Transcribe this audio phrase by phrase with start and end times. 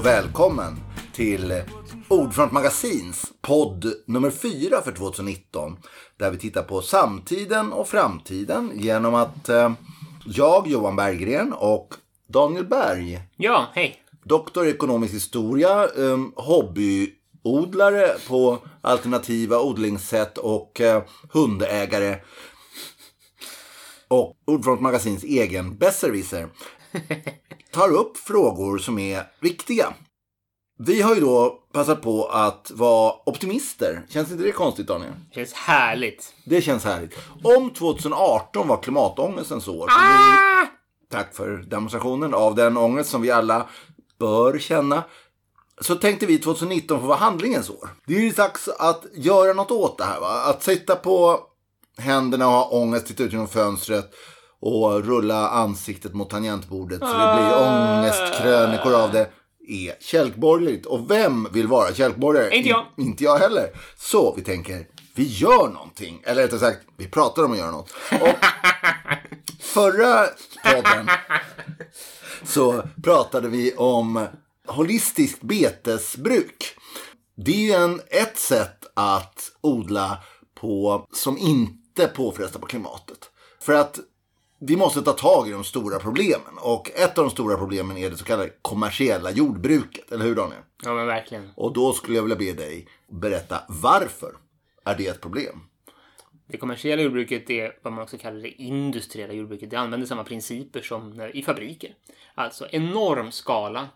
[0.00, 0.76] Och välkommen
[1.12, 1.62] till
[2.08, 5.76] Ordfront Magasins podd nummer fyra för 2019.
[6.16, 9.72] Där vi tittar på samtiden och framtiden genom att eh,
[10.26, 11.94] jag, Johan Berggren och
[12.28, 13.96] Daniel Berg, Ja, hej.
[14.24, 22.18] doktor i ekonomisk historia, eh, hobbyodlare på alternativa odlingssätt och eh, hundägare.
[24.08, 26.48] Och Ordfront Magasins egen besserwisser
[27.72, 29.94] tar upp frågor som är viktiga.
[30.78, 34.02] Vi har ju då passat på att vara optimister.
[34.08, 35.12] Känns inte det konstigt Daniel?
[35.34, 36.34] Känns härligt.
[36.44, 37.18] Det känns härligt.
[37.42, 39.88] Om 2018 var klimatångestens år.
[39.88, 40.68] Så blir,
[41.10, 43.68] tack för demonstrationen av den ångest som vi alla
[44.18, 45.02] bör känna.
[45.80, 47.88] Så tänkte vi 2019 få vara handlingens år.
[48.06, 50.20] Det är ju dags att göra något åt det här.
[50.20, 50.42] Va?
[50.46, 51.40] Att sitta på
[51.98, 54.14] händerna och ha ångest, titta ut genom fönstret
[54.60, 59.30] och rulla ansiktet mot tangentbordet så det blir ångestkrönikor av det
[59.68, 60.86] är kälkborgerligt.
[60.86, 62.56] Och vem vill vara kälkborgare?
[62.56, 62.86] Inte jag.
[62.96, 63.70] In- inte jag heller.
[63.96, 66.22] Så vi tänker, vi gör någonting.
[66.24, 67.90] Eller rättare sagt, vi pratar om att göra något.
[68.20, 68.34] Och
[69.60, 70.26] förra
[70.64, 71.08] podden
[72.44, 74.26] så pratade vi om
[74.68, 76.76] holistiskt betesbruk.
[77.36, 80.18] Det är en, ett sätt att odla
[80.60, 83.30] på som inte påfrestar på klimatet.
[83.60, 83.98] För att
[84.60, 86.58] vi måste ta tag i de stora problemen.
[86.60, 90.12] Och ett av de stora problemen är det så kallade kommersiella jordbruket.
[90.12, 90.60] Eller hur Daniel?
[90.82, 91.50] Ja, men verkligen.
[91.56, 94.32] Och då skulle jag vilja be dig berätta varför
[94.84, 95.60] är det ett problem?
[96.46, 99.70] Det kommersiella jordbruket är vad man också kallar det industriella jordbruket.
[99.70, 101.94] Det använder samma principer som i fabriker.
[102.34, 103.88] Alltså enorm skala.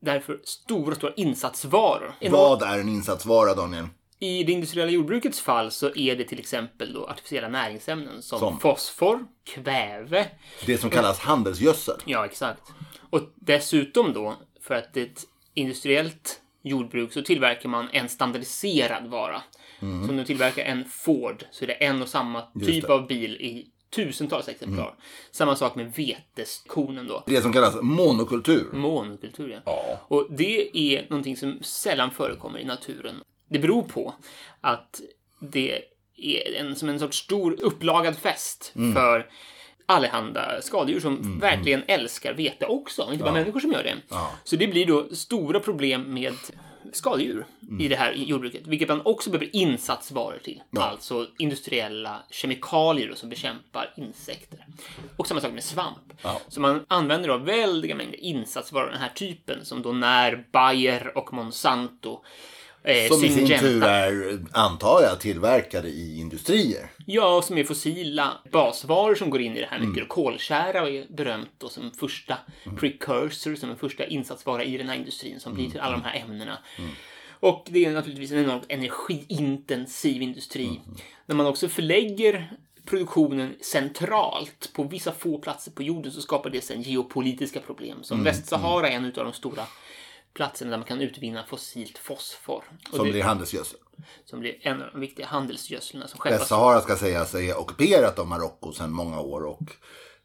[0.00, 2.14] Därför stora, stora insatsvaror.
[2.20, 3.86] Enorm- Vad är en insatsvara Daniel?
[4.22, 8.60] I det industriella jordbrukets fall så är det till exempel då artificiella näringsämnen som, Som?
[8.60, 10.28] fosfor, kväve,
[10.66, 11.96] Det som kallas handelsgödsel.
[12.04, 12.62] Ja, exakt.
[13.10, 19.06] Och dessutom då, för att det är ett industriellt jordbruk så tillverkar man en standardiserad
[19.06, 19.42] vara.
[19.80, 23.36] Så om du tillverkar en Ford så är det en och samma typ av bil
[23.36, 24.94] i tusentals exemplar.
[25.30, 27.24] Samma sak med veteskornen då.
[27.26, 28.68] Det som kallas monokultur.
[28.72, 29.60] Monokultur, ja.
[29.64, 30.00] Ja.
[30.08, 33.22] Och det är någonting som sällan förekommer i naturen.
[33.50, 34.14] Det beror på
[34.60, 35.00] att
[35.40, 35.82] det
[36.16, 38.94] är en, som en sorts stor upplagad fest Mm.
[38.94, 39.30] för
[39.86, 43.94] allehanda skadedjur som verkligen älskar vete också, inte bara människor som gör det.
[44.44, 46.34] Så det blir då stora problem med
[46.92, 47.80] skadedjur Mm.
[47.80, 50.62] i det här jordbruket, vilket man också behöver insatsvaror till.
[50.82, 54.66] Alltså industriella kemikalier som bekämpar insekter.
[55.16, 56.12] Och samma sak med svamp.
[56.48, 61.18] Så man använder då väldiga mängder insatsvaror av den här typen som då när Bayer
[61.18, 62.24] och Monsanto
[62.82, 66.90] eh, Som i sin tur är, antar jag, tillverkade i industrier.
[67.06, 69.88] Ja, som är fossila basvaror som går in i det här Mm.
[69.88, 70.02] mycket.
[70.02, 72.38] Och kolkära är berömt då som första
[72.78, 75.62] precursor, som en första insatsvara i den här industrin som Mm.
[75.62, 76.58] blir till alla de här ämnena.
[77.40, 80.66] Och det är naturligtvis en enormt energiintensiv industri.
[80.66, 80.80] Mm.
[81.26, 82.52] När man också förlägger
[82.84, 87.90] produktionen centralt på vissa få platser på jorden så skapar det sen geopolitiska problem.
[87.92, 88.04] Mm.
[88.04, 89.62] Som Västsahara är en av de stora
[90.34, 92.64] platserna där man kan utvinna fossilt fosfor.
[92.90, 93.78] Och Som det, blir handelsgödsel.
[94.24, 95.26] som blir en av de viktiga
[96.20, 99.42] skeppas Västsahara ska sägas är ockuperat av Marocko sedan många år.
[99.44, 99.66] Och, Och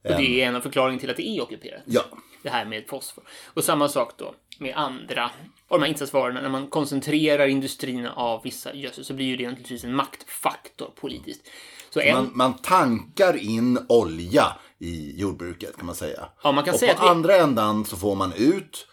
[0.01, 1.81] det är en av förklaringarna till att det är ockuperat.
[1.85, 2.01] ja,
[2.41, 3.23] Det här med fosfor.
[3.53, 5.23] Och samma sak då med andra
[5.67, 6.41] av de här insatsvarorna.
[6.41, 11.41] När man koncentrerar industrin av vissa gödsel så blir ju det naturligtvis en maktfaktor politiskt.
[11.89, 14.45] Så en, man, man tankar in olja
[14.79, 16.29] i jordbruket kan man säga.
[16.43, 18.87] Ja, man kan och säga på att vi- andra ändan så får man ut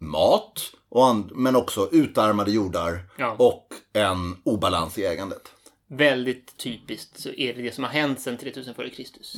[0.00, 0.60] mat,
[1.34, 3.36] men också utarmade jordar Ja.
[3.38, 5.42] och en obalans i ägandet.
[5.90, 9.34] väldigt typiskt så är det det som har hänt sedan 3000 före Kristus.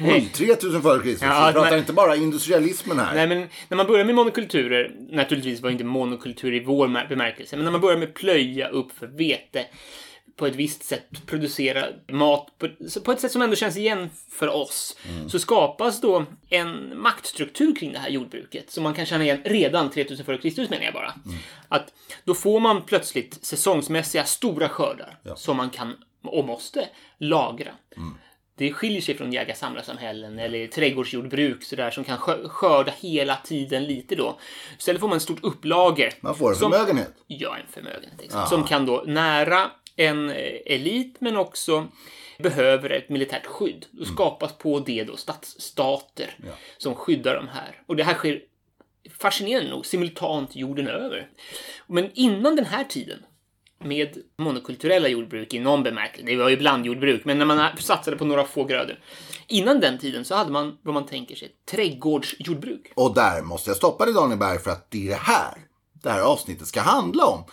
[0.00, 1.22] Oj, 3000 före Kristus.
[1.22, 3.14] Ja, Vi pratar men- inte bara industrialismen här.
[3.14, 7.56] Nej, men när man börjar med monokulturer, naturligtvis var inte monokultur i vår mär- bemärkelse,
[7.56, 9.66] men när man börjar med plöja upp för vete
[10.36, 12.68] på ett visst sätt, producera mat på,
[13.04, 14.96] på ett sätt som ändå känns igen för oss,
[15.28, 19.90] så skapas då en maktstruktur kring det här jordbruket som man kan känna igen redan
[19.90, 21.14] 3000 före Kristus menar jag bara.
[21.68, 21.92] Att
[22.24, 26.88] då får man plötsligt säsongsmässiga stora skördar som man kan och måste
[27.18, 27.72] lagra.
[28.56, 34.14] Det skiljer sig från jägar-samlarsamhällen eller trädgårdsjordbruk sådär, som kan skö- skörda hela tiden lite
[34.14, 34.38] då.
[34.78, 36.14] Istället får man ett stort upplager.
[36.20, 37.14] Man får en som- förmögenhet.
[37.26, 38.20] Ja, en förmögenhet.
[38.22, 38.48] Exakt.
[38.48, 40.30] Som kan då nära en
[40.66, 41.88] elit men också
[42.38, 43.86] behöver ett militärt skydd.
[43.90, 46.36] Då skapas på det då stadsstater
[46.78, 47.82] som skyddar de här.
[47.86, 48.42] Och det här sker
[49.18, 51.28] fascinerande nog simultant jorden över.
[51.86, 53.18] Men innan den här tiden
[53.78, 56.26] med monokulturella jordbruk i någon bemärkelse.
[56.26, 58.98] Det var ju blandjordbruk, men när man satsade på några få grödor.
[59.46, 62.92] Innan den tiden så hade man vad man tänker sig trädgårdsjordbruk.
[62.94, 65.54] Och där måste jag stoppa dig Daniel Berg för att det är det här
[66.04, 67.44] det här avsnittet ska handla om.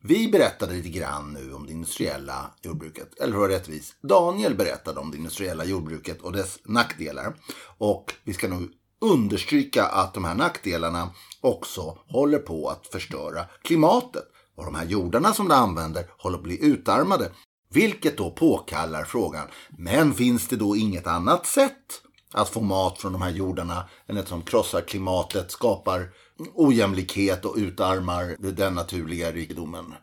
[0.00, 3.18] Vi berättade lite grann nu om det industriella jordbruket.
[3.20, 3.94] Eller hur rättvis?
[4.00, 7.34] Daniel berättade om det industriella jordbruket och dess nackdelar.
[7.78, 8.68] Och vi ska nog
[9.00, 11.10] understryka att de här nackdelarna
[11.40, 14.24] också håller på att förstöra klimatet.
[14.56, 17.30] Och de här jordarna som de använder håller på att bli utarmade.
[17.70, 22.02] Vilket då påkallar frågan, men finns det då inget annat sätt
[22.32, 26.08] att få mat från de här jordarna än ett som krossar klimatet, skapar
[26.54, 29.94] ojämlikhet och utarmar den naturliga rikedomen?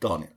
[0.00, 0.30] Daniel?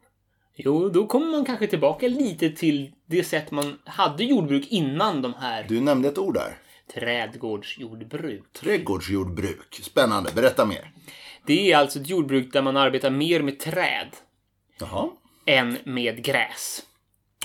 [0.55, 5.33] Jo, då kommer man kanske tillbaka lite till det sätt man hade jordbruk innan de
[5.33, 5.65] här...
[5.69, 6.57] Du nämnde ett ord där.
[6.93, 8.43] Trädgårdsjordbruk.
[8.53, 9.79] Trädgårdsjordbruk.
[9.83, 10.31] Spännande.
[10.35, 10.91] Berätta mer.
[11.45, 14.09] Det är alltså ett jordbruk där man arbetar mer med träd
[14.79, 15.09] Jaha.
[15.45, 16.81] än med gräs.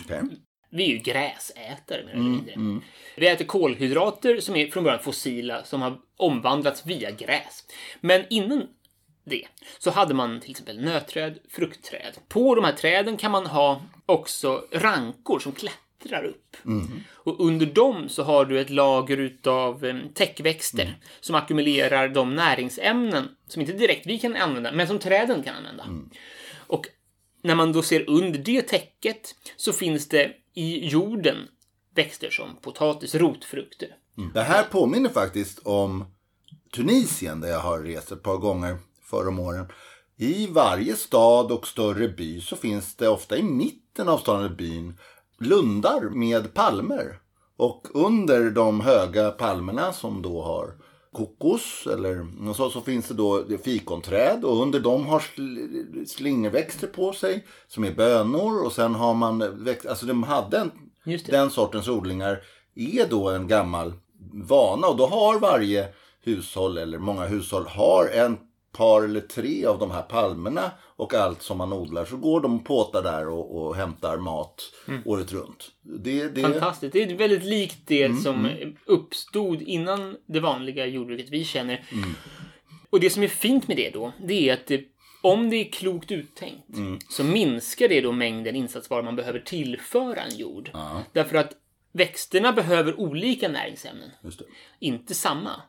[0.05, 0.23] Okay.
[0.71, 2.53] Vi är ju gräsätare mindre.
[2.53, 2.83] Mm, mm.
[3.17, 7.65] Vi äter kolhydrater som är från början fossila som har omvandlats via gräs.
[8.01, 8.67] Men innan
[9.25, 9.47] det
[9.79, 12.19] så hade man till exempel nötträd, fruktträd.
[12.29, 16.57] På de här träden kan man ha också rankor som klättrar upp.
[16.65, 17.05] Mm.
[17.13, 20.95] Och under dem så har du ett lager utav eh, täckväxter mm.
[21.21, 25.85] som ackumulerar de näringsämnen som inte direkt vi kan använda, men som träden kan använda.
[25.85, 26.11] Mm.
[26.67, 26.87] Och
[27.43, 31.37] när man då ser under det täcket så finns det i jorden
[31.95, 33.89] växter som potatis, rotfrukter.
[34.19, 34.31] Mm.
[34.35, 36.05] Det här påminner faktiskt om
[36.75, 39.67] Tunisien där jag har rest ett par gånger förr om åren.
[40.17, 44.55] I varje stad och större by så finns det ofta i mitten av staden eller
[44.55, 44.99] byn
[45.39, 47.19] lundar med palmer.
[47.57, 50.75] Och under de höga palmerna som då har
[51.12, 55.25] kokos eller så, så finns det då fikonträd och under dem har
[56.07, 60.71] slingerväxter på sig som är bönor och sen har man växt, alltså de hade en,
[61.27, 62.41] den sortens odlingar
[62.75, 63.93] är då en gammal
[64.33, 65.89] vana och då har varje
[66.23, 68.39] hushåll eller många hushåll har en
[68.73, 72.56] par eller tre av de här palmerna och allt som man odlar så går de
[72.56, 75.02] och påtar där och, och hämtar mat mm.
[75.05, 75.70] året runt.
[75.82, 76.41] Det, det...
[76.41, 76.93] Fantastiskt.
[76.93, 78.76] Det är väldigt likt det mm, som mm.
[78.87, 81.85] uppstod innan det vanliga jordbruket vi känner.
[81.93, 82.14] Mm.
[82.91, 84.85] Och det som är fint med det då, det är att det,
[85.23, 86.99] om det är klokt uttänkt mm.
[87.08, 90.70] så minskar det då mängden insatsvaror man behöver tillföra en jord.
[91.12, 91.52] Därför att
[91.93, 94.11] växterna behöver olika näringsämnen.
[94.79, 95.62] Inte samma.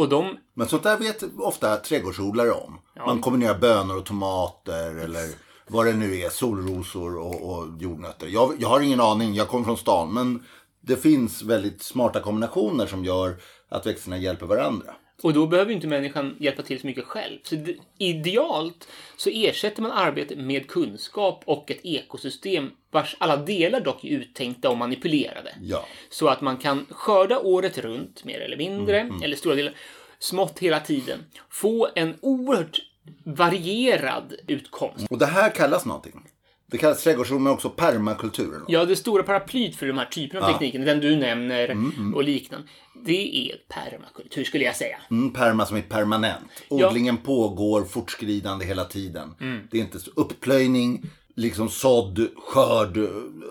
[0.00, 0.36] Och de...
[0.54, 2.80] Men sånt där vet ofta trädgårdsodlare om.
[2.94, 3.06] Ja.
[3.06, 5.28] Man kombinerar bönor och tomater eller
[5.66, 8.26] vad det nu är, solrosor och, och jordnötter.
[8.26, 10.14] Jag, jag har ingen aning, jag kommer från stan.
[10.14, 10.44] Men
[10.80, 13.36] det finns väldigt smarta kombinationer som gör
[13.68, 14.94] att växterna hjälper varandra.
[15.22, 17.38] Och då behöver inte människan hjälpa till så mycket själv.
[17.42, 23.80] Så det, idealt så ersätter man arbetet med kunskap och ett ekosystem vars alla delar
[23.80, 25.54] dock är uttänkta och manipulerade.
[25.62, 25.84] Ja.
[26.10, 29.22] Så att man kan skörda året runt, mer eller mindre, mm, mm.
[29.22, 29.74] eller stora delar,
[30.18, 31.18] smått hela tiden.
[31.48, 32.80] Få en oerhört
[33.24, 35.06] varierad utkomst.
[35.10, 36.29] Och det här kallas någonting?
[36.70, 38.60] Det kallas trädgårdsodling men också permakultur.
[38.68, 40.58] Ja, det stora paraplyt för de här typerna av ja.
[40.58, 42.14] tekniker, den du nämner mm, mm.
[42.14, 42.68] och liknande,
[43.04, 44.96] det är permakultur skulle jag säga.
[45.10, 46.44] Mm, perma som är permanent.
[46.68, 47.26] Odlingen ja.
[47.26, 49.34] pågår fortskridande hela tiden.
[49.40, 49.60] Mm.
[49.70, 51.02] Det är inte upplöjning,
[51.36, 52.98] liksom sådd, skörd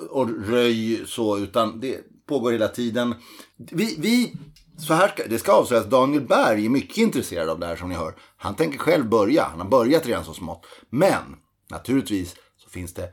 [0.09, 1.97] och röj så, utan det
[2.27, 3.15] pågår hela tiden.
[3.57, 4.33] Vi, vi
[4.77, 7.89] så här ska, det ska avslöjas, Daniel Berg är mycket intresserad av det här som
[7.89, 8.15] ni hör.
[8.37, 10.65] Han tänker själv börja, han har börjat redan så smått.
[10.89, 11.35] Men
[11.71, 12.35] naturligtvis
[12.69, 13.11] finns det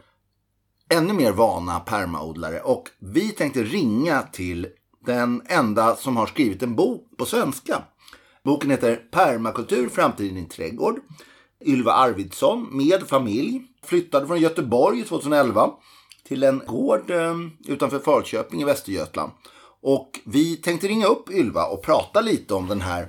[0.88, 4.66] ännu mer vana permaodlare och vi tänkte ringa till
[5.06, 7.82] den enda som har skrivit en bok på svenska.
[8.44, 11.00] Boken heter Permakultur, framtiden i trädgård.
[11.64, 15.70] Ylva Arvidsson med familj flyttade från Göteborg 2011
[16.28, 17.34] till en gård eh,
[17.66, 19.32] utanför Falköping i Västergötland.
[19.82, 23.08] Och vi tänkte ringa upp Ylva och prata lite om den här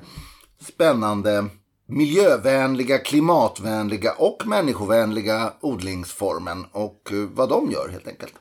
[0.59, 1.45] spännande
[1.87, 8.33] miljövänliga, klimatvänliga och människovänliga odlingsformen och eh, vad de gör helt enkelt.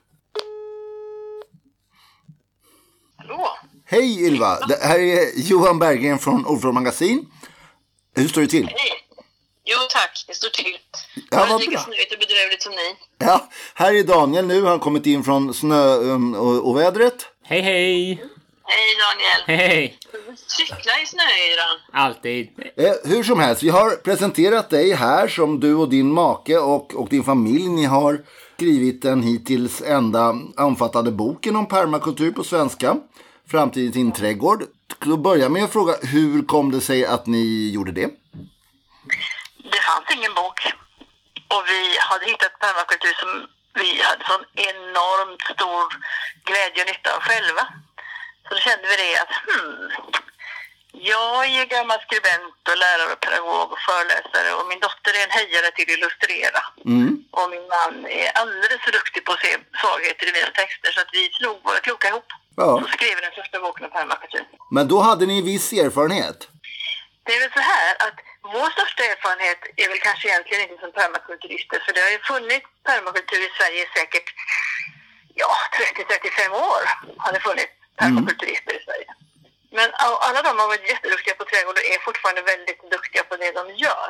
[3.17, 3.49] Hallå?
[3.85, 4.59] Hej Ylva!
[4.69, 7.27] Det här är Johan Berggren från Ordfrån Magasin.
[8.15, 8.67] Hur står det till?
[8.67, 9.07] Hej!
[9.65, 10.77] Jo tack, det står till.
[11.31, 12.97] Ja, vad lika snöigt och bedrövligt som ni.
[13.19, 14.63] Ja, här är Daniel nu.
[14.63, 17.27] Han har kommit in från snö um, och, och vädret.
[17.43, 18.25] Hej hej!
[18.69, 19.61] Hej Daniel!
[19.61, 19.99] Hej!
[20.47, 21.79] Cykla i snöyran.
[21.93, 22.49] Alltid.
[22.77, 26.95] Eh, hur som helst, vi har presenterat dig här som du och din make och,
[26.95, 27.69] och din familj.
[27.69, 28.21] Ni har
[28.57, 32.97] skrivit den hittills enda omfattande boken om permakultur på svenska.
[33.51, 34.63] Framtiden till din trädgård.
[34.99, 38.09] Då börjar med att fråga, hur kom det sig att ni gjorde det?
[39.73, 40.59] Det fanns ingen bok.
[41.55, 45.85] Och vi hade hittat permakultur som vi hade sån enormt stor
[46.45, 47.67] glädje och nytta av själva.
[48.49, 49.91] Så kände vi det att hmm,
[50.93, 55.37] jag är gammal skribent och lärare och pedagog och föreläsare och min dotter är en
[55.39, 56.63] hejare till illustrera.
[56.93, 57.13] Mm.
[57.39, 61.01] Och min man är alldeles för duktig på att se svagheter i mina texter så
[61.01, 62.29] att vi slog våra kloka ihop.
[62.57, 62.71] Ja.
[62.75, 64.45] Och skrev den första boken om permakultur.
[64.77, 66.39] Men då hade ni viss erfarenhet?
[67.25, 68.19] Det är väl så här att
[68.55, 72.69] vår största erfarenhet är väl kanske egentligen inte som permakulturister för det har ju funnits
[72.89, 74.29] permakultur i Sverige säkert
[75.43, 75.51] ja,
[76.09, 76.83] 30-35 år
[77.23, 79.11] har det funnits permakulturister i Sverige.
[79.79, 79.89] Men
[80.27, 83.65] alla de har varit jätteduktiga på trädgård och är fortfarande väldigt duktiga på det de
[83.85, 84.09] gör.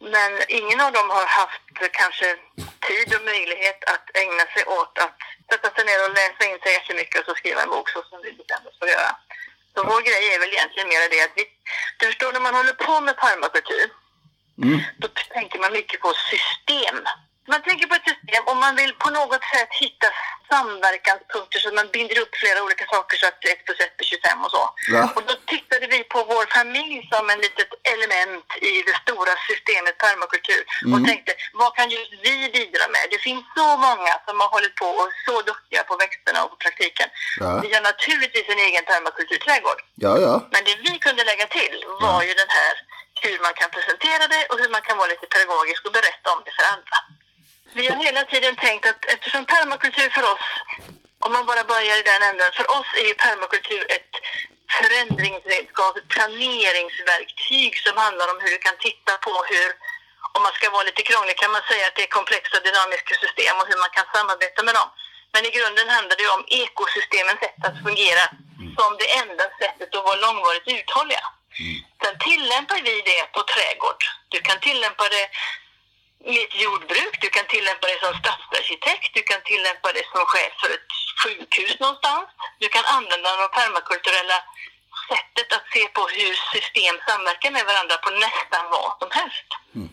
[0.00, 2.26] Men ingen av dem har haft kanske
[2.88, 5.18] tid och möjlighet att ägna sig åt att
[5.50, 8.18] sätta sig ner och läsa in sig jättemycket och så skriva en bok så som
[8.24, 9.12] vi bestämde oss för att göra.
[9.74, 11.44] Så vår grej är väl egentligen mer det att vi,
[11.98, 13.86] du förstår när man håller på med permakultur,
[14.62, 14.80] mm.
[14.98, 16.98] då tänker man mycket på system.
[17.52, 20.08] Man tänker på ett system och man vill på något sätt hitta
[20.50, 24.44] samverkanspunkter så man binder upp flera olika saker så att 1 plus 1 blir 25
[24.44, 24.64] och så.
[24.96, 25.02] Ja.
[25.16, 29.94] Och då tittade vi på vår familj som en litet element i det stora systemet
[30.04, 30.92] permakultur mm.
[30.94, 33.04] och tänkte vad kan just vi bidra med?
[33.14, 36.58] Det finns så många som har hållit på och så duktiga på växterna och på
[36.64, 37.08] praktiken.
[37.42, 37.50] Ja.
[37.64, 39.80] Vi har naturligtvis en egen permakulturträdgård.
[40.04, 40.34] Ja, ja.
[40.54, 42.74] Men det vi kunde lägga till var ju den här
[43.24, 46.40] hur man kan presentera det och hur man kan vara lite pedagogisk och berätta om
[46.44, 46.98] det för andra.
[47.78, 50.46] Vi har hela tiden tänkt att eftersom permakultur för oss,
[51.24, 54.12] om man bara börjar i den änden, för oss är ju permakultur ett
[54.76, 59.68] förändringsredskap, ett planeringsverktyg som handlar om hur du kan titta på hur,
[60.34, 63.54] om man ska vara lite krånglig kan man säga att det är komplexa dynamiska system
[63.60, 64.88] och hur man kan samarbeta med dem.
[65.34, 68.24] Men i grunden handlar det om ekosystemens sätt att fungera
[68.78, 71.24] som det enda sättet att vara långvarigt uthålliga.
[71.62, 71.76] Mm.
[72.02, 74.00] Sen tillämpar vi det på trädgård.
[74.32, 75.26] Du kan tillämpa det
[76.24, 80.52] i ett jordbruk, du kan tillämpa det som stadsarkitekt, du kan tillämpa det som chef
[80.60, 80.90] för ett
[81.22, 82.26] sjukhus någonstans.
[82.62, 84.38] Du kan använda det permakulturella
[85.10, 89.48] sättet att se på hur system samverkar med varandra på nästan vad som helst.
[89.74, 89.90] Mm.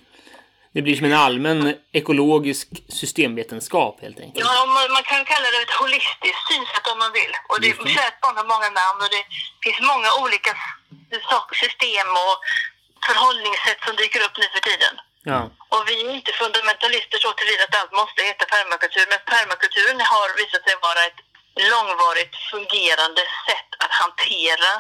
[0.75, 1.59] Det blir som en allmän
[2.01, 2.67] ekologisk
[2.99, 4.45] systemvetenskap helt enkelt.
[4.45, 7.33] Ja, man, man kan kalla det ett holistiskt synsätt om man vill.
[7.49, 9.23] Och det, kärt barn har många namn och det
[9.63, 10.51] finns många olika
[11.63, 12.37] system och
[13.07, 14.93] förhållningssätt som dyker upp nu för tiden.
[15.31, 15.39] Ja.
[15.73, 20.27] Och vi är inte fundamentalister så tillvida att allt måste heta permakultur, men permakulturen har
[20.41, 21.21] visat sig vara ett
[21.73, 24.71] långvarigt fungerande sätt att hantera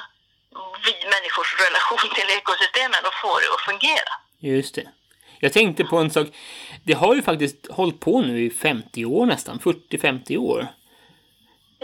[0.85, 4.11] vi människors relation till ekosystemen och få det att fungera.
[4.53, 4.87] Just det.
[5.39, 6.27] Jag tänkte på en sak.
[6.83, 10.67] Det har ju faktiskt hållit på nu i 50 år nästan, 40-50 år.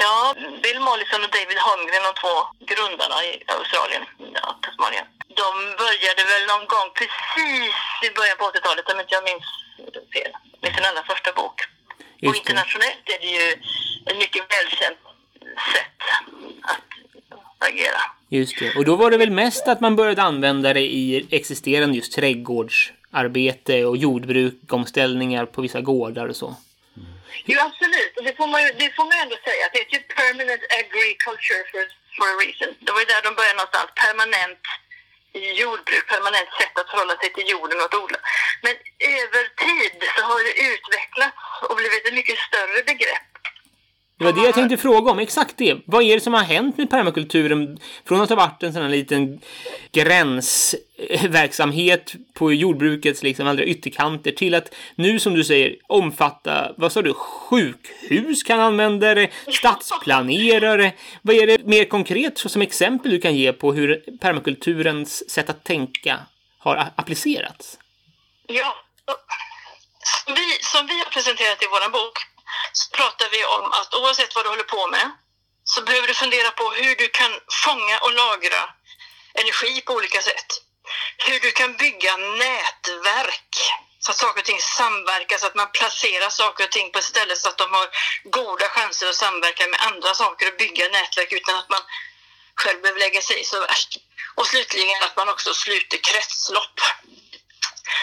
[0.04, 2.36] Ja, Bill Mollison och David Holmgren, de två
[2.72, 4.04] grundarna i Australien,
[4.40, 5.06] ja, Tasmanien
[5.42, 5.50] de
[5.84, 7.76] började väl någon gång precis
[8.06, 9.48] i början på 80-talet om inte jag minns
[10.16, 11.58] fel, med sin allra första bok.
[12.28, 13.48] Och internationellt är det ju
[14.08, 15.00] ett mycket välkänt
[15.74, 16.02] sätt
[16.62, 18.02] att agera.
[18.30, 18.76] Just det.
[18.78, 23.86] Och då var det väl mest att man började använda det i existerande just trädgårdsarbete
[23.86, 26.56] och jordbrukomställningar på vissa gårdar och så.
[27.46, 28.18] Jo, absolut.
[28.18, 29.64] Och det får man ju det får man ändå säga.
[29.72, 31.84] Det heter ju permanent agriculture for,
[32.18, 32.70] for a reason.
[32.86, 33.90] Det var ju där de började någonstans.
[34.06, 34.64] Permanent
[35.62, 38.20] jordbruk, permanent sätt att förhålla sig till jorden och att odla.
[38.66, 38.76] Men
[39.22, 43.29] över tid så har det utvecklats och blivit ett mycket större begrepp.
[44.20, 45.78] Det var det jag tänkte fråga om, exakt det.
[45.86, 48.90] Vad är det som har hänt med permakulturen från att ha varit en sån här
[48.90, 49.40] liten
[49.92, 57.02] gränsverksamhet på jordbrukets liksom allra ytterkanter till att nu som du säger omfatta, vad sa
[57.02, 60.94] du, sjukhus kan använda det, stadsplanerare.
[61.22, 65.64] Vad är det mer konkret som exempel du kan ge på hur permakulturens sätt att
[65.64, 66.20] tänka
[66.58, 67.80] har applicerats?
[68.48, 68.76] Ja,
[70.28, 72.18] vi, som vi har presenterat i vår bok
[72.74, 75.12] så pratar vi om att oavsett vad du håller på med
[75.64, 77.32] så behöver du fundera på hur du kan
[77.64, 78.70] fånga och lagra
[79.34, 80.50] energi på olika sätt.
[81.18, 83.56] Hur du kan bygga nätverk
[84.00, 87.06] så att saker och ting samverkar, så att man placerar saker och ting på ett
[87.06, 87.88] ställe så att de har
[88.24, 91.82] goda chanser att samverka med andra saker och bygga nätverk utan att man
[92.56, 93.98] själv behöver lägga sig i så värst.
[94.36, 96.80] Och slutligen att man också sluter kretslopp.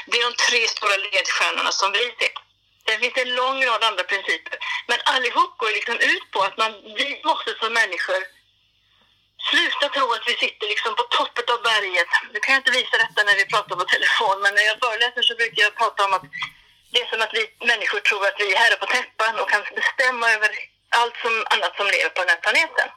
[0.06, 2.45] Det är de tre stora ledstjärnorna som vi ser.
[2.86, 4.58] Det finns en lång rad andra principer.
[4.88, 8.20] Men allihop går liksom ut på att man, vi måste som människor
[9.50, 12.10] sluta tro att vi sitter liksom på toppen av berget.
[12.32, 15.22] Nu kan jag inte visa detta när vi pratar på telefon, men när jag föreläser
[15.22, 16.26] så brukar jag prata om att
[16.92, 19.62] det är som att vi människor tror att vi är här på täppan och kan
[19.80, 20.50] bestämma över
[20.98, 22.88] allt som, annat som lever på den här planeten.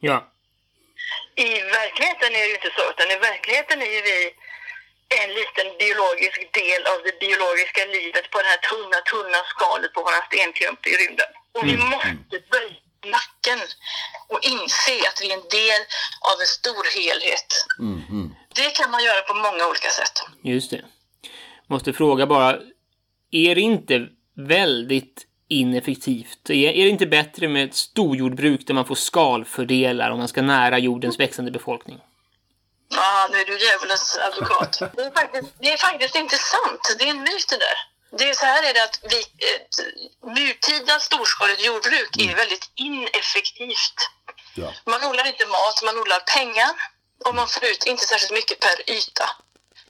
[0.00, 0.18] Ja.
[1.36, 4.34] I verkligheten är det ju inte så, utan i verkligheten är ju vi
[5.20, 10.00] en liten biologisk del av det biologiska livet på det här tunna, tunna skalet på
[10.06, 11.30] våran stenklump i rymden.
[11.56, 12.84] Och vi måste böja
[13.16, 13.60] nacken
[14.28, 15.80] och inse att vi är en del
[16.30, 17.50] av en stor helhet.
[18.54, 20.16] Det kan man göra på många olika sätt.
[20.42, 20.84] Just det.
[21.66, 22.58] Måste fråga bara,
[23.30, 24.06] är det inte
[24.36, 26.50] väldigt ineffektivt?
[26.50, 30.42] Är, är det inte bättre med ett storjordbruk där man får skalfördelar om man ska
[30.42, 32.00] nära jordens växande befolkning?
[32.96, 34.78] Ja, nu är du djävulens advokat.
[34.96, 36.96] Det är, faktiskt, det är faktiskt inte sant.
[36.98, 37.78] Det är en myt det där.
[38.18, 39.20] Det är så här är det att vi,
[39.54, 39.76] ett
[40.36, 43.98] nutida storskaligt jordbruk är väldigt ineffektivt.
[44.54, 44.74] Ja.
[44.84, 46.72] Man odlar inte mat, man odlar pengar
[47.24, 49.30] och man får ut inte särskilt mycket per yta.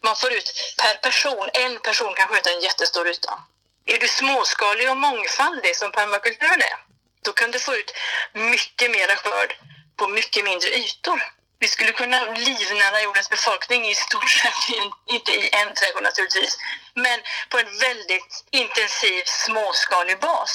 [0.01, 3.39] Man får ut per person, en person kan sköta en jättestor yta.
[3.87, 6.77] Är du småskalig och mångfaldig som permakulturen är,
[7.23, 7.93] då kan du få ut
[8.33, 9.57] mycket mera skörd
[9.97, 11.23] på mycket mindre ytor.
[11.65, 14.63] Vi skulle kunna livnära jordens befolkning i stort sett,
[15.17, 16.59] inte i en trädgård naturligtvis,
[16.95, 17.19] men
[17.51, 20.53] på en väldigt intensiv småskalig bas.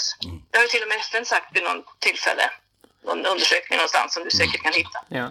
[0.49, 2.45] Det har ju till och med FN sagt vid någon tillfälle,
[3.07, 4.99] någon undersökning någonstans som du säkert kan hitta.
[5.19, 5.27] Ja.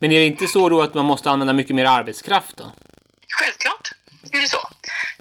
[0.00, 2.66] Men är det inte så då att man måste använda mycket mer arbetskraft då?
[3.38, 3.86] Självklart
[4.32, 4.62] är det så.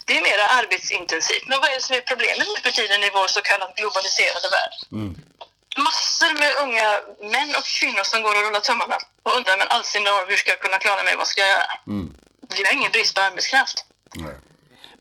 [0.05, 1.47] Det är mer arbetsintensivt.
[1.49, 4.47] Men vad är det som är problemet nu för tiden i vår så kallade globaliserade
[4.57, 4.73] värld?
[5.77, 6.87] Massor med unga
[7.31, 10.35] män och kvinnor som går och rullar tummarna och undrar men all sin dar, hur
[10.35, 11.71] ska jag kunna klara mig, vad ska jag göra?
[12.55, 13.85] Vi har ingen brist på arbetskraft.
[14.15, 14.35] Nej.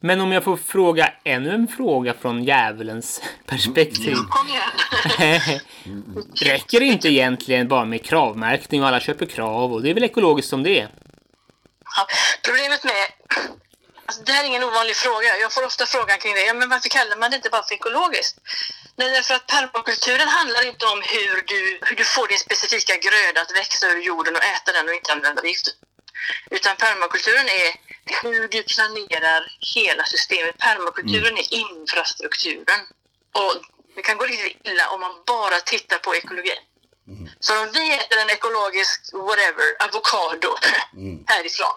[0.00, 4.16] Men om jag får fråga ännu en fråga från djävulens perspektiv.
[4.30, 5.60] Kom igen.
[6.34, 10.04] Räcker det inte egentligen bara med kravmärkning och alla köper krav och det är väl
[10.04, 10.88] ekologiskt som det är?
[11.96, 12.06] Ja,
[12.42, 12.94] problemet med...
[14.06, 15.36] Alltså, det här är ingen ovanlig fråga.
[15.40, 16.44] Jag får ofta frågan kring det.
[16.46, 18.36] Ja, men varför kallar man det inte bara för ekologiskt?
[18.98, 23.40] Nej, därför att permakulturen handlar inte om hur du, hur du får din specifika gröda
[23.40, 25.72] att växa ur jorden och äta den och inte använda gifter.
[26.50, 27.68] Utan permakulturen är
[28.22, 30.58] hur du planerar hela systemet.
[30.58, 32.80] Permakulturen är infrastrukturen.
[33.32, 33.54] Och
[33.94, 36.58] det kan gå riktigt illa om man bara tittar på ekologi.
[37.40, 40.56] Så om vi äter en ekologisk whatever, avokado
[41.26, 41.74] härifrån,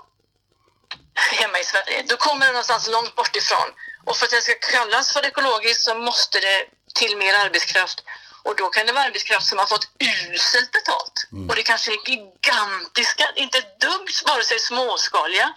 [1.39, 3.69] hemma i Sverige, då kommer det någonstans långt bort ifrån.
[4.09, 6.65] Och för att det ska kallas för ekologiskt så måste det
[6.99, 8.03] till mer arbetskraft.
[8.43, 9.87] Och då kan det vara arbetskraft som har fått
[10.33, 11.27] uselt betalt.
[11.49, 15.53] Och det kanske är gigantiska, inte dugg vare sig småskaliga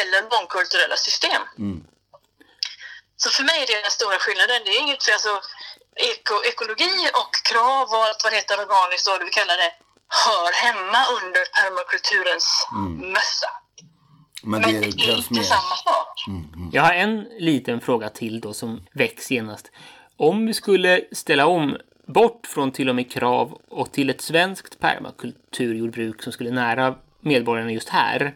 [0.00, 1.42] eller mångkulturella system.
[3.16, 4.62] Så för mig är det den stora skillnaden.
[4.64, 5.42] Det är inget för alltså,
[5.96, 9.72] eko, ekologi och krav och allt vad det heter organiskt och vad vi kallar det
[10.24, 12.66] hör hemma under permakulturens
[13.14, 13.50] mössa.
[14.42, 15.42] Men Men det det är inte mer.
[15.42, 16.18] samma sak.
[16.72, 19.70] Jag har en liten fråga till då som väcks genast.
[20.16, 21.76] Om vi skulle ställa om
[22.06, 27.72] bort från till och med krav och till ett svenskt permakulturjordbruk som skulle nära medborgarna
[27.72, 28.34] just här.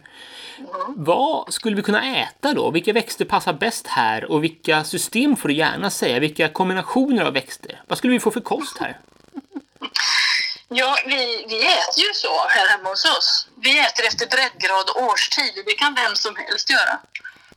[0.88, 2.70] Vad skulle vi kunna äta då?
[2.70, 4.24] Vilka växter passar bäst här?
[4.32, 6.18] Och vilka system får du gärna säga?
[6.20, 7.80] Vilka kombinationer av växter?
[7.88, 8.98] Vad skulle vi få för kost här?
[10.68, 13.48] Ja, vi, vi äter ju så här hemma hos oss.
[13.56, 15.62] Vi äter efter breddgrad och årstid.
[15.66, 16.98] Det kan vem som helst göra.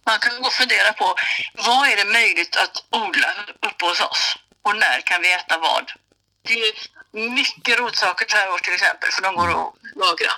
[0.06, 1.15] Man kan gå och fundera på
[1.54, 3.28] vad är det möjligt att odla
[3.67, 4.36] uppe hos oss?
[4.62, 5.91] Och när kan vi äta vad?
[6.41, 6.74] Det är
[7.12, 10.32] mycket rotsaker så här års till exempel, för de går att lagra.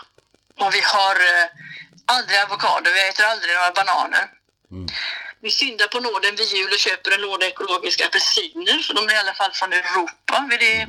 [0.59, 1.47] Och vi har eh,
[2.05, 4.25] aldrig avokado, vi äter aldrig några bananer.
[5.41, 9.13] Vi syndar på nåden vid jul och köper en låda ekologiska apelsiner, för de är
[9.13, 10.87] i alla fall från Europa vid, det,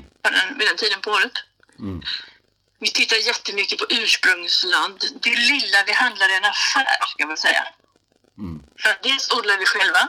[0.58, 1.32] vid den tiden på året.
[2.78, 5.00] Vi tittar jättemycket på ursprungsland.
[5.22, 7.64] Det lilla vi handlar i en affär, ska man säga.
[8.82, 10.08] För att dels odlar vi själva.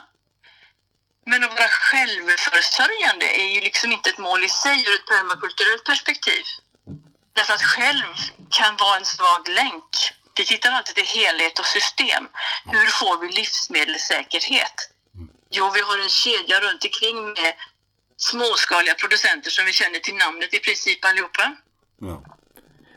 [1.25, 5.83] Men att vara självförsörjande är ju liksom inte ett mål i sig ur ett permakulturellt
[5.83, 6.43] perspektiv.
[7.33, 8.13] Därför att själv
[8.49, 9.91] kan vara en svag länk.
[10.37, 12.27] Vi tittar alltid till helhet och system.
[12.65, 14.89] Hur får vi livsmedelssäkerhet?
[15.49, 17.53] Jo, vi har en kedja runt omkring med
[18.17, 21.55] småskaliga producenter som vi känner till namnet i princip allihopa.
[22.01, 22.23] Ja.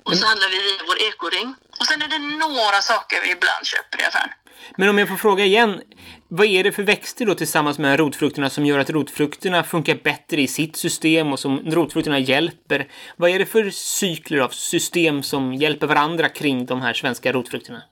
[0.04, 1.54] Och så handlar vi via vår ekoring.
[1.80, 4.30] Och sen är det några saker vi ibland köper i affären.
[4.76, 5.82] Men om jag får fråga igen.
[6.28, 10.40] Vad är det för växter då tillsammans med rotfrukterna som gör att rotfrukterna funkar bättre
[10.40, 12.88] i sitt system och som rotfrukterna hjälper?
[13.16, 17.82] Vad är det för cykler av system som hjälper varandra kring de här svenska rotfrukterna?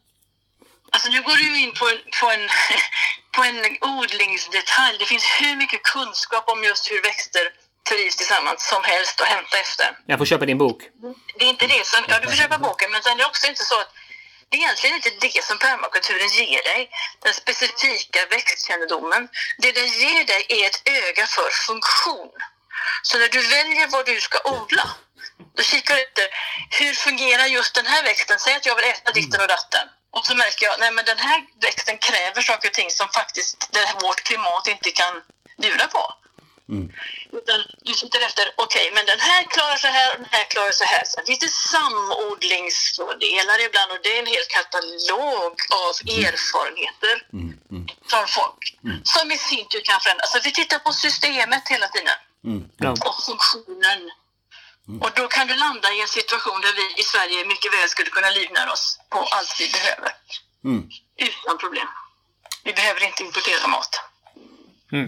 [0.90, 2.40] Alltså nu går du ju in på en, på, en,
[3.35, 4.97] på en odlingsdetalj.
[4.99, 7.44] Det finns hur mycket kunskap om just hur växter
[7.90, 9.87] trivs tillsammans som helst att hämta efter.
[10.07, 10.81] Jag får köpa din bok.
[11.38, 13.47] Det är inte det som, ja du får köpa boken, men sen är det också
[13.47, 13.90] inte så att
[14.49, 16.90] det är egentligen inte det som permakulturen ger dig,
[17.23, 19.29] den specifika växtkännedomen.
[19.59, 22.31] Det den ger dig är ett öga för funktion.
[23.03, 24.90] Så när du väljer vad du ska odla,
[25.57, 26.27] då kikar du efter
[26.79, 28.38] hur fungerar just den här växten.
[28.38, 29.88] Säg att jag vill äta ditten och datten.
[30.16, 33.94] Och så märker jag, men den här växten kräver saker och ting som faktiskt det,
[34.03, 35.22] vårt klimat inte kan
[35.62, 36.14] bjuda på.
[37.38, 40.70] Utan du sitter efter, okej, men den här klarar så här och den här klarar
[40.70, 41.03] så här.
[41.05, 45.53] Sen finns det samodlingsfördelar ibland och det är en hel katalog
[45.85, 45.94] av
[46.27, 47.14] erfarenheter
[48.11, 48.62] från folk
[49.05, 50.33] som i sin tur kan förändras.
[50.33, 52.09] Så vi tittar på systemet hela tiden
[52.79, 52.90] Ja.
[53.09, 54.00] och funktionen.
[55.05, 58.11] Och då kan du landa i en situation där vi i Sverige mycket väl skulle
[58.11, 60.11] kunna livnära oss på allt vi behöver.
[61.29, 61.88] Utan problem.
[62.64, 63.92] Vi behöver inte importera mat.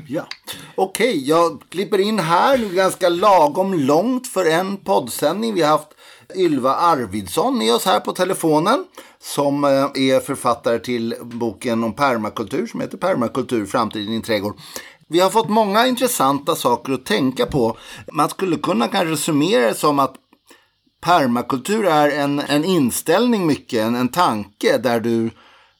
[0.08, 0.26] Ja.
[0.74, 5.54] Okej, jag klipper in här nu ganska lagom långt för en poddsändning.
[5.54, 5.88] Vi har haft
[6.34, 8.84] Ylva Arvidsson med oss här på telefonen
[9.20, 14.56] som eh, är författare till boken om permakultur som heter Permakultur, framtiden i din trädgård.
[15.08, 17.76] Vi har fått många intressanta saker att tänka på.
[18.12, 20.14] Man skulle kunna kanske summera det som att
[21.00, 25.30] permakultur är en, en inställning mycket, en, en tanke där du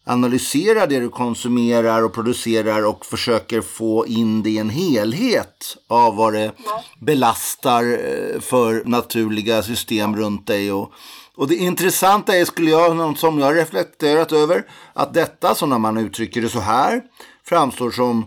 [0.06, 6.16] analyserar det du konsumerar och producerar och försöker få in det i en helhet av
[6.16, 6.52] vad det
[7.00, 10.72] belastar eh, för naturliga system runt dig.
[10.72, 10.92] Och,
[11.36, 15.96] och det intressanta är, skulle jag, som jag reflekterat över, att detta, som när man
[15.96, 17.02] uttrycker det så här,
[17.44, 18.24] framstår som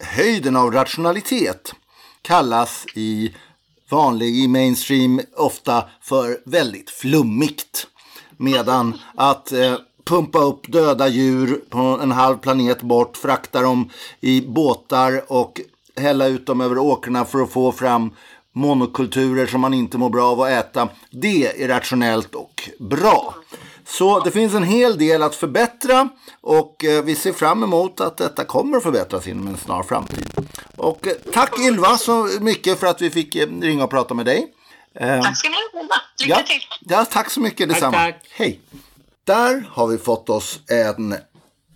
[0.00, 1.74] höjden av rationalitet
[2.22, 3.34] kallas i
[3.90, 7.86] vanlig i mainstream ofta för väldigt flummigt.
[8.36, 14.40] Medan att eh, pumpa upp döda djur på en halv planet bort, frakta dem i
[14.40, 15.60] båtar och
[15.96, 18.10] hälla ut dem över åkrarna för att få fram
[18.52, 20.88] monokulturer som man inte mår bra av att äta.
[21.10, 23.34] Det är rationellt och bra.
[23.88, 26.08] Så det finns en hel del att förbättra
[26.40, 30.30] och eh, vi ser fram emot att detta kommer att förbättras inom en snar framtid.
[30.76, 34.26] Och eh, tack Ylva så mycket för att vi fick eh, ringa och prata med
[34.26, 34.54] dig.
[34.98, 35.58] Tack ska ni ha.
[36.20, 36.60] Lycka ja, till!
[36.80, 37.92] ja, tack så mycket detsamma.
[37.92, 38.26] tack.
[38.30, 38.60] Hej.
[39.24, 41.14] Där har vi fått oss en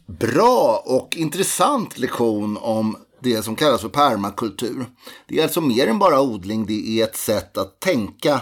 [0.06, 4.86] bra och intressant lektion om det som kallas för permakultur.
[5.26, 8.40] Det är alltså mer än bara odling, det är ett sätt att tänka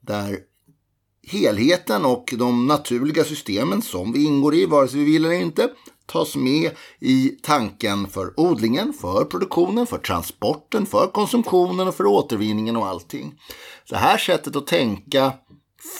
[0.00, 0.38] där
[1.26, 5.68] helheten och de naturliga systemen som vi ingår i, vare sig vi vill eller inte,
[6.06, 12.76] tas med i tanken för odlingen, för produktionen, för transporten, för konsumtionen och för återvinningen
[12.76, 13.34] och allting.
[13.88, 15.32] Det här sättet att tänka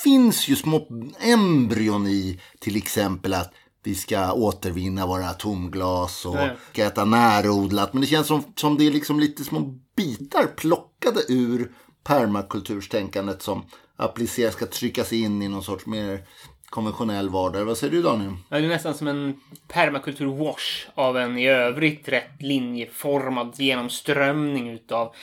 [0.05, 0.89] finns ju små
[1.21, 3.53] embryon i till exempel att
[3.85, 6.37] vi ska återvinna våra tomglas och
[6.73, 7.93] ska äta närodlat.
[7.93, 11.73] Men det känns som, som det är liksom lite små bitar plockade ur
[12.05, 13.65] permakulturstänkandet som
[13.97, 16.25] appliceras, ska tryckas in i någon sorts mer
[16.67, 17.65] konventionell vardag.
[17.65, 18.33] Vad säger du Daniel?
[18.49, 25.15] Ja, det är nästan som en permakultur-wash av en i övrigt rätt linjeformad genomströmning utav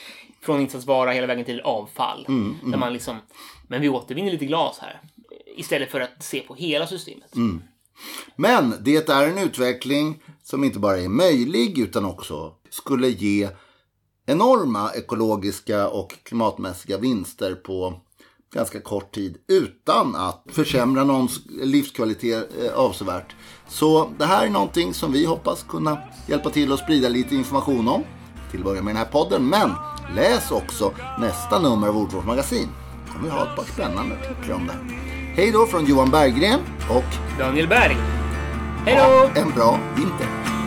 [0.42, 2.24] från insatsvara hela vägen till avfall.
[2.62, 3.16] Där man liksom,
[3.68, 5.00] men vi återvinner lite glas här.
[5.56, 7.34] Istället för att se på hela systemet.
[8.36, 13.48] Men det är en utveckling som inte bara är möjlig utan också skulle ge
[14.26, 18.00] enorma ekologiska och klimatmässiga vinster på
[18.54, 23.34] ganska kort tid utan att försämra någons livskvalitet eh, avsevärt.
[23.68, 27.88] Så det här är någonting som vi hoppas kunna hjälpa till att sprida lite information
[27.88, 28.04] om.
[28.50, 29.48] Till att börja med den här podden.
[29.48, 29.70] Men
[30.14, 32.68] läs också nästa nummer av Ordvårt magasin.
[33.06, 34.94] Då kommer vi ha ett par spännande artiklar om det.
[35.34, 36.60] Hej då från Johan Berggren
[36.90, 37.96] och Daniel Berg.
[38.86, 39.40] Hej då!
[39.40, 40.59] en bra vinter.